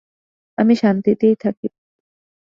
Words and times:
আমি 0.57 0.73
শান্তিতেই 0.75 1.35
থাকিব। 1.35 1.71